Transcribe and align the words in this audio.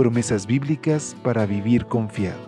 Promesas 0.00 0.46
bíblicas 0.46 1.14
para 1.22 1.44
vivir 1.44 1.84
confiado. 1.84 2.40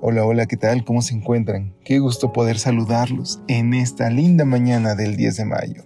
Hola, 0.00 0.24
hola, 0.24 0.46
¿qué 0.46 0.56
tal? 0.56 0.84
¿Cómo 0.84 1.02
se 1.02 1.14
encuentran? 1.14 1.76
Qué 1.84 2.00
gusto 2.00 2.32
poder 2.32 2.58
saludarlos 2.58 3.40
en 3.46 3.74
esta 3.74 4.10
linda 4.10 4.44
mañana 4.44 4.96
del 4.96 5.16
10 5.16 5.36
de 5.36 5.44
mayo. 5.44 5.84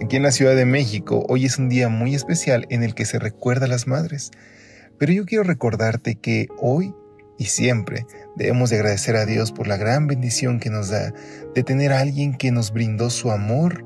Aquí 0.00 0.14
en 0.14 0.22
la 0.22 0.30
Ciudad 0.30 0.54
de 0.54 0.66
México, 0.66 1.26
hoy 1.28 1.46
es 1.46 1.58
un 1.58 1.68
día 1.68 1.88
muy 1.88 2.14
especial 2.14 2.64
en 2.70 2.84
el 2.84 2.94
que 2.94 3.06
se 3.06 3.18
recuerda 3.18 3.66
a 3.66 3.70
las 3.70 3.88
madres. 3.88 4.30
Pero 4.98 5.12
yo 5.12 5.26
quiero 5.26 5.42
recordarte 5.42 6.14
que 6.14 6.46
hoy 6.60 6.94
y 7.38 7.44
siempre 7.46 8.06
debemos 8.34 8.68
de 8.68 8.76
agradecer 8.76 9.16
a 9.16 9.24
Dios 9.24 9.52
por 9.52 9.68
la 9.68 9.76
gran 9.76 10.08
bendición 10.08 10.58
que 10.58 10.70
nos 10.70 10.90
da 10.90 11.14
de 11.54 11.62
tener 11.62 11.92
a 11.92 12.00
alguien 12.00 12.36
que 12.36 12.50
nos 12.50 12.72
brindó 12.72 13.08
su 13.10 13.30
amor 13.30 13.84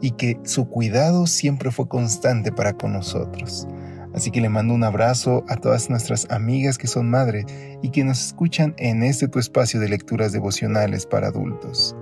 y 0.00 0.12
que 0.12 0.38
su 0.44 0.68
cuidado 0.68 1.26
siempre 1.26 1.70
fue 1.70 1.88
constante 1.88 2.52
para 2.52 2.74
con 2.74 2.92
nosotros. 2.92 3.66
Así 4.14 4.30
que 4.30 4.40
le 4.40 4.48
mando 4.48 4.74
un 4.74 4.84
abrazo 4.84 5.44
a 5.48 5.56
todas 5.56 5.90
nuestras 5.90 6.30
amigas 6.30 6.78
que 6.78 6.86
son 6.86 7.10
madres 7.10 7.46
y 7.82 7.90
que 7.90 8.04
nos 8.04 8.24
escuchan 8.26 8.74
en 8.78 9.02
este 9.02 9.26
tu 9.26 9.38
espacio 9.38 9.80
de 9.80 9.88
lecturas 9.88 10.32
devocionales 10.32 11.06
para 11.06 11.28
adultos. 11.28 11.96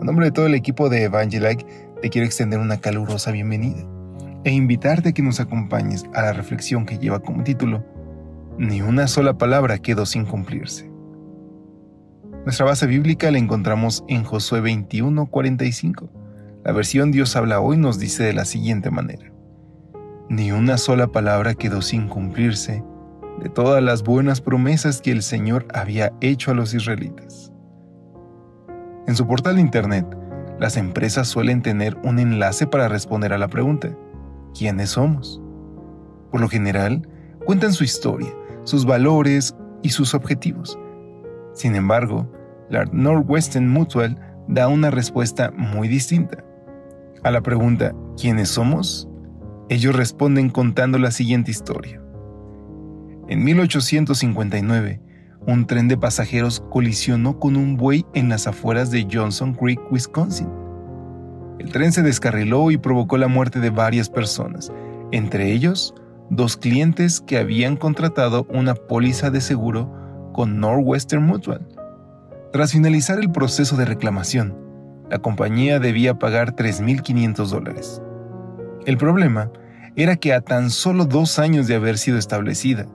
A 0.00 0.04
nombre 0.04 0.26
de 0.26 0.32
todo 0.32 0.46
el 0.46 0.54
equipo 0.54 0.88
de 0.88 1.04
Evangelike, 1.04 1.66
te 2.02 2.10
quiero 2.10 2.26
extender 2.26 2.60
una 2.60 2.78
calurosa 2.80 3.32
bienvenida 3.32 3.84
e 4.44 4.52
invitarte 4.52 5.08
a 5.08 5.12
que 5.12 5.22
nos 5.22 5.40
acompañes 5.40 6.04
a 6.14 6.22
la 6.22 6.32
reflexión 6.32 6.84
que 6.84 6.98
lleva 6.98 7.20
como 7.20 7.42
título 7.42 7.95
Ni 8.58 8.80
una 8.80 9.06
sola 9.06 9.36
palabra 9.36 9.76
quedó 9.76 10.06
sin 10.06 10.24
cumplirse. 10.24 10.90
Nuestra 12.46 12.64
base 12.64 12.86
bíblica 12.86 13.30
la 13.30 13.36
encontramos 13.36 14.02
en 14.08 14.24
Josué 14.24 14.62
21:45. 14.62 16.08
La 16.64 16.72
versión 16.72 17.10
Dios 17.10 17.36
habla 17.36 17.60
hoy 17.60 17.76
nos 17.76 17.98
dice 17.98 18.24
de 18.24 18.32
la 18.32 18.46
siguiente 18.46 18.90
manera. 18.90 19.30
Ni 20.30 20.52
una 20.52 20.78
sola 20.78 21.08
palabra 21.08 21.52
quedó 21.52 21.82
sin 21.82 22.08
cumplirse 22.08 22.82
de 23.42 23.50
todas 23.50 23.82
las 23.82 24.02
buenas 24.02 24.40
promesas 24.40 25.02
que 25.02 25.12
el 25.12 25.22
Señor 25.22 25.66
había 25.74 26.14
hecho 26.22 26.50
a 26.50 26.54
los 26.54 26.72
israelitas. 26.72 27.52
En 29.06 29.16
su 29.16 29.26
portal 29.26 29.56
de 29.56 29.60
Internet, 29.60 30.06
las 30.58 30.78
empresas 30.78 31.28
suelen 31.28 31.60
tener 31.60 31.94
un 32.04 32.18
enlace 32.18 32.66
para 32.66 32.88
responder 32.88 33.34
a 33.34 33.38
la 33.38 33.48
pregunta, 33.48 33.94
¿quiénes 34.58 34.90
somos? 34.90 35.42
Por 36.30 36.40
lo 36.40 36.48
general, 36.48 37.06
cuentan 37.44 37.74
su 37.74 37.84
historia, 37.84 38.32
sus 38.66 38.84
valores 38.84 39.56
y 39.82 39.90
sus 39.90 40.12
objetivos. 40.12 40.78
Sin 41.54 41.76
embargo, 41.76 42.30
la 42.68 42.84
Northwestern 42.92 43.68
Mutual 43.68 44.18
da 44.48 44.68
una 44.68 44.90
respuesta 44.90 45.52
muy 45.52 45.88
distinta. 45.88 46.44
A 47.22 47.30
la 47.30 47.40
pregunta, 47.40 47.94
¿quiénes 48.20 48.48
somos? 48.48 49.08
Ellos 49.68 49.94
responden 49.94 50.50
contando 50.50 50.98
la 50.98 51.12
siguiente 51.12 51.52
historia. 51.52 52.02
En 53.28 53.44
1859, 53.44 55.00
un 55.46 55.66
tren 55.66 55.86
de 55.86 55.96
pasajeros 55.96 56.60
colisionó 56.70 57.38
con 57.38 57.56
un 57.56 57.76
buey 57.76 58.04
en 58.14 58.28
las 58.28 58.48
afueras 58.48 58.90
de 58.90 59.06
Johnson 59.10 59.54
Creek, 59.54 59.80
Wisconsin. 59.92 60.48
El 61.60 61.70
tren 61.70 61.92
se 61.92 62.02
descarriló 62.02 62.70
y 62.72 62.78
provocó 62.78 63.16
la 63.16 63.28
muerte 63.28 63.60
de 63.60 63.70
varias 63.70 64.10
personas, 64.10 64.72
entre 65.12 65.52
ellos 65.52 65.94
dos 66.30 66.56
clientes 66.56 67.20
que 67.20 67.38
habían 67.38 67.76
contratado 67.76 68.46
una 68.48 68.74
póliza 68.74 69.30
de 69.30 69.40
seguro 69.40 69.92
con 70.32 70.60
Northwestern 70.60 71.24
Mutual. 71.24 71.66
Tras 72.52 72.72
finalizar 72.72 73.18
el 73.18 73.30
proceso 73.30 73.76
de 73.76 73.84
reclamación, 73.84 74.56
la 75.10 75.18
compañía 75.18 75.78
debía 75.78 76.18
pagar 76.18 76.54
3.500 76.54 77.46
dólares. 77.48 78.02
El 78.86 78.96
problema 78.96 79.50
era 79.94 80.16
que 80.16 80.34
a 80.34 80.40
tan 80.40 80.70
solo 80.70 81.04
dos 81.04 81.38
años 81.38 81.66
de 81.66 81.76
haber 81.76 81.98
sido 81.98 82.18
establecida, 82.18 82.86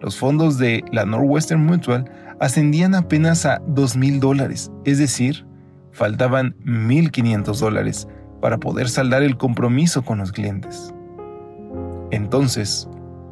los 0.00 0.16
fondos 0.16 0.58
de 0.58 0.84
la 0.92 1.06
Northwestern 1.06 1.64
Mutual 1.64 2.10
ascendían 2.40 2.94
apenas 2.94 3.46
a 3.46 3.60
2.000 3.62 4.20
dólares, 4.20 4.70
es 4.84 4.98
decir, 4.98 5.46
faltaban 5.92 6.54
1.500 6.64 7.58
dólares 7.58 8.06
para 8.40 8.58
poder 8.58 8.88
saldar 8.88 9.22
el 9.22 9.36
compromiso 9.38 10.04
con 10.04 10.18
los 10.18 10.32
clientes. 10.32 10.92
Entonces, 12.10 12.88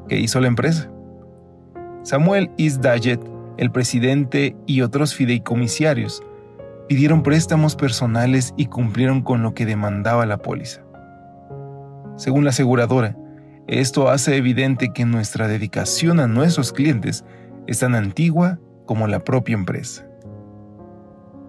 ¿qué 0.08 0.18
hizo 0.18 0.40
la 0.40 0.48
empresa? 0.48 0.90
Samuel 2.02 2.50
East 2.58 2.84
el 3.56 3.70
presidente 3.70 4.56
y 4.66 4.82
otros 4.82 5.14
fideicomisarios 5.14 6.22
pidieron 6.88 7.22
préstamos 7.22 7.76
personales 7.76 8.52
y 8.56 8.66
cumplieron 8.66 9.22
con 9.22 9.42
lo 9.42 9.54
que 9.54 9.64
demandaba 9.64 10.26
la 10.26 10.38
póliza. 10.38 10.82
Según 12.16 12.44
la 12.44 12.50
aseguradora, 12.50 13.16
esto 13.66 14.10
hace 14.10 14.36
evidente 14.36 14.92
que 14.92 15.06
nuestra 15.06 15.48
dedicación 15.48 16.20
a 16.20 16.26
nuestros 16.26 16.72
clientes 16.72 17.24
es 17.66 17.78
tan 17.78 17.94
antigua 17.94 18.58
como 18.86 19.06
la 19.06 19.20
propia 19.20 19.54
empresa. 19.54 20.06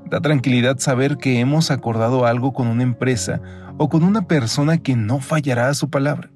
Da 0.10 0.22
tranquilidad 0.22 0.78
saber 0.78 1.18
que 1.18 1.40
hemos 1.40 1.72
acordado 1.72 2.26
algo 2.26 2.54
con 2.54 2.68
una 2.68 2.84
empresa 2.84 3.42
o 3.78 3.90
con 3.90 4.04
una 4.04 4.28
persona 4.28 4.78
que 4.78 4.96
no 4.96 5.20
fallará 5.20 5.68
a 5.68 5.74
su 5.74 5.90
palabra. 5.90 6.30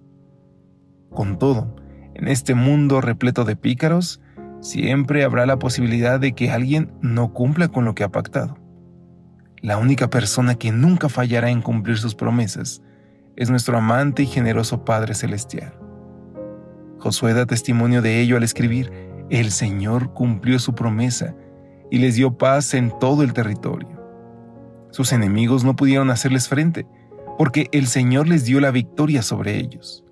Con 1.13 1.39
todo, 1.39 1.75
en 2.13 2.27
este 2.27 2.53
mundo 2.53 3.01
repleto 3.01 3.45
de 3.45 3.55
pícaros, 3.55 4.21
siempre 4.61 5.23
habrá 5.23 5.45
la 5.45 5.59
posibilidad 5.59 6.19
de 6.19 6.33
que 6.33 6.51
alguien 6.51 6.91
no 7.01 7.33
cumpla 7.33 7.69
con 7.69 7.85
lo 7.85 7.95
que 7.95 8.03
ha 8.03 8.09
pactado. 8.09 8.57
La 9.61 9.77
única 9.77 10.09
persona 10.09 10.55
que 10.55 10.71
nunca 10.71 11.09
fallará 11.09 11.49
en 11.49 11.61
cumplir 11.61 11.97
sus 11.97 12.15
promesas 12.15 12.81
es 13.35 13.49
nuestro 13.49 13.77
amante 13.77 14.23
y 14.23 14.27
generoso 14.27 14.85
Padre 14.85 15.15
Celestial. 15.15 15.73
Josué 16.99 17.33
da 17.33 17.45
testimonio 17.45 18.01
de 18.01 18.19
ello 18.19 18.37
al 18.37 18.43
escribir, 18.43 18.91
el 19.29 19.51
Señor 19.51 20.13
cumplió 20.13 20.59
su 20.59 20.75
promesa 20.75 21.35
y 21.89 21.99
les 21.99 22.15
dio 22.15 22.37
paz 22.37 22.73
en 22.73 22.91
todo 22.99 23.23
el 23.23 23.33
territorio. 23.33 23.89
Sus 24.91 25.13
enemigos 25.13 25.63
no 25.63 25.75
pudieron 25.75 26.09
hacerles 26.09 26.49
frente, 26.49 26.87
porque 27.37 27.67
el 27.71 27.87
Señor 27.87 28.27
les 28.27 28.43
dio 28.43 28.59
la 28.59 28.71
victoria 28.71 29.21
sobre 29.21 29.57
ellos. 29.57 30.03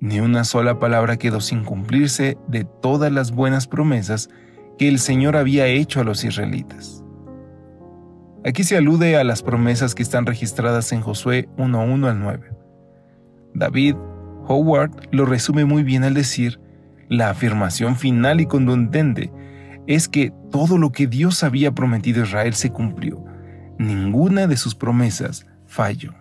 Ni 0.00 0.20
una 0.20 0.44
sola 0.44 0.78
palabra 0.78 1.16
quedó 1.16 1.40
sin 1.40 1.64
cumplirse 1.64 2.36
de 2.48 2.64
todas 2.64 3.10
las 3.10 3.32
buenas 3.32 3.66
promesas 3.66 4.28
que 4.78 4.88
el 4.88 4.98
Señor 4.98 5.36
había 5.36 5.66
hecho 5.66 6.00
a 6.00 6.04
los 6.04 6.24
israelitas. 6.24 7.02
Aquí 8.44 8.62
se 8.62 8.76
alude 8.76 9.16
a 9.16 9.24
las 9.24 9.42
promesas 9.42 9.94
que 9.94 10.02
están 10.02 10.26
registradas 10.26 10.92
en 10.92 11.00
Josué 11.00 11.48
1.1 11.56 12.08
al 12.08 12.20
9. 12.20 12.50
David 13.54 13.96
Howard 14.46 15.08
lo 15.10 15.26
resume 15.26 15.64
muy 15.64 15.82
bien 15.82 16.04
al 16.04 16.14
decir, 16.14 16.60
la 17.08 17.30
afirmación 17.30 17.96
final 17.96 18.40
y 18.40 18.46
contundente 18.46 19.32
es 19.86 20.08
que 20.08 20.32
todo 20.50 20.78
lo 20.78 20.92
que 20.92 21.06
Dios 21.06 21.42
había 21.42 21.72
prometido 21.72 22.22
a 22.22 22.26
Israel 22.26 22.54
se 22.54 22.70
cumplió. 22.70 23.24
Ninguna 23.78 24.46
de 24.46 24.56
sus 24.56 24.74
promesas 24.74 25.46
falló. 25.66 26.12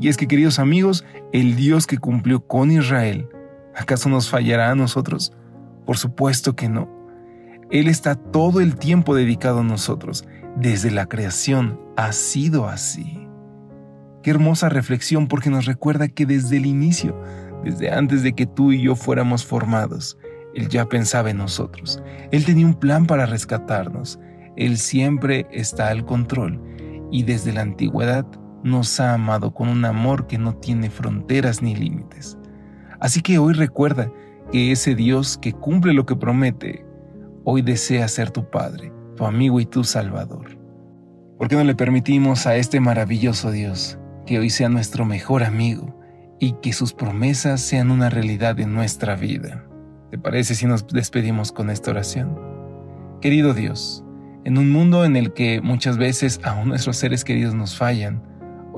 Y 0.00 0.08
es 0.08 0.16
que, 0.16 0.28
queridos 0.28 0.58
amigos, 0.58 1.04
el 1.32 1.56
Dios 1.56 1.86
que 1.86 1.98
cumplió 1.98 2.46
con 2.46 2.70
Israel, 2.70 3.28
¿acaso 3.74 4.08
nos 4.08 4.28
fallará 4.28 4.70
a 4.70 4.74
nosotros? 4.74 5.32
Por 5.86 5.96
supuesto 5.96 6.54
que 6.54 6.68
no. 6.68 6.88
Él 7.70 7.88
está 7.88 8.14
todo 8.14 8.60
el 8.60 8.76
tiempo 8.76 9.14
dedicado 9.14 9.60
a 9.60 9.64
nosotros 9.64 10.24
desde 10.56 10.90
la 10.90 11.06
creación 11.06 11.80
ha 11.96 12.12
sido 12.12 12.68
así. 12.68 13.26
Qué 14.22 14.30
hermosa 14.30 14.68
reflexión 14.68 15.28
porque 15.28 15.50
nos 15.50 15.66
recuerda 15.66 16.08
que 16.08 16.26
desde 16.26 16.56
el 16.56 16.66
inicio, 16.66 17.20
desde 17.64 17.92
antes 17.92 18.22
de 18.22 18.32
que 18.32 18.46
tú 18.46 18.72
y 18.72 18.82
yo 18.82 18.96
fuéramos 18.96 19.46
formados, 19.46 20.18
Él 20.54 20.68
ya 20.68 20.88
pensaba 20.88 21.30
en 21.30 21.38
nosotros. 21.38 22.02
Él 22.32 22.44
tenía 22.44 22.66
un 22.66 22.74
plan 22.74 23.06
para 23.06 23.26
rescatarnos. 23.26 24.18
Él 24.56 24.78
siempre 24.78 25.46
está 25.52 25.88
al 25.88 26.04
control 26.04 26.60
y 27.12 27.22
desde 27.22 27.52
la 27.52 27.60
antigüedad 27.60 28.26
nos 28.62 29.00
ha 29.00 29.14
amado 29.14 29.52
con 29.54 29.68
un 29.68 29.84
amor 29.84 30.26
que 30.26 30.38
no 30.38 30.54
tiene 30.54 30.90
fronteras 30.90 31.62
ni 31.62 31.74
límites. 31.74 32.38
Así 33.00 33.22
que 33.22 33.38
hoy 33.38 33.54
recuerda 33.54 34.10
que 34.50 34.72
ese 34.72 34.94
Dios 34.94 35.38
que 35.38 35.52
cumple 35.52 35.92
lo 35.92 36.06
que 36.06 36.16
promete, 36.16 36.84
hoy 37.44 37.62
desea 37.62 38.08
ser 38.08 38.30
tu 38.30 38.48
Padre 38.50 38.92
tu 39.18 39.26
amigo 39.26 39.58
y 39.58 39.66
tu 39.66 39.82
Salvador. 39.82 40.56
¿Por 41.38 41.48
qué 41.48 41.56
no 41.56 41.64
le 41.64 41.74
permitimos 41.74 42.46
a 42.46 42.54
este 42.54 42.78
maravilloso 42.78 43.50
Dios 43.50 43.98
que 44.24 44.38
hoy 44.38 44.48
sea 44.48 44.68
nuestro 44.68 45.04
mejor 45.04 45.42
amigo 45.42 45.98
y 46.38 46.52
que 46.62 46.72
sus 46.72 46.92
promesas 46.92 47.60
sean 47.60 47.90
una 47.90 48.10
realidad 48.10 48.60
en 48.60 48.74
nuestra 48.74 49.16
vida. 49.16 49.66
¿Te 50.12 50.18
parece 50.18 50.54
si 50.54 50.66
nos 50.66 50.86
despedimos 50.86 51.50
con 51.50 51.68
esta 51.68 51.90
oración? 51.90 52.38
Querido 53.20 53.54
Dios, 53.54 54.04
en 54.44 54.56
un 54.56 54.70
mundo 54.70 55.04
en 55.04 55.16
el 55.16 55.32
que 55.32 55.60
muchas 55.60 55.98
veces 55.98 56.40
aún 56.44 56.68
nuestros 56.68 56.96
seres 56.96 57.24
queridos 57.24 57.54
nos 57.54 57.76
fallan, 57.76 58.22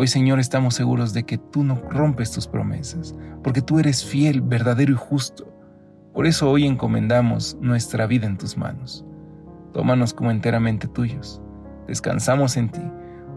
hoy 0.01 0.07
Señor 0.07 0.41
estamos 0.41 0.75
seguros 0.75 1.13
de 1.13 1.25
que 1.25 1.39
tú 1.39 1.63
no 1.63 1.77
rompes 1.91 2.33
tus 2.33 2.47
promesas, 2.47 3.15
porque 3.43 3.63
tú 3.63 3.79
eres 3.79 4.05
fiel, 4.05 4.41
verdadero 4.41 4.93
y 4.93 4.97
justo. 4.97 5.53
Por 6.15 6.27
eso 6.27 6.51
hoy 6.51 6.67
encomendamos 6.67 7.57
nuestra 7.61 8.07
vida 8.07 8.27
en 8.27 8.39
tus 8.39 8.57
manos. 8.57 9.05
Tómanos 9.73 10.15
como 10.15 10.31
enteramente 10.31 10.89
tuyos. 10.89 11.43
Descansamos 11.87 12.57
en 12.57 12.71
ti 12.71 12.81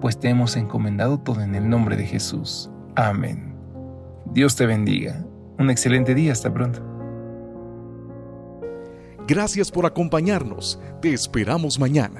pues 0.04 0.20
te 0.20 0.28
hemos 0.28 0.58
encomendado 0.58 1.18
todo 1.18 1.40
en 1.40 1.56
el 1.56 1.70
nombre 1.70 1.96
de 1.96 2.06
Jesús. 2.06 2.70
Amén. 2.98 3.56
Dios 4.34 4.54
te 4.58 4.66
bendiga. 4.66 5.26
Un 5.58 5.70
excelente 5.70 6.14
día. 6.14 6.34
Hasta 6.34 6.54
pronto. 6.54 6.82
Gracias 9.26 9.72
por 9.72 9.86
acompañarnos. 9.86 10.78
Te 11.02 11.14
esperamos 11.14 11.80
mañana. 11.80 12.20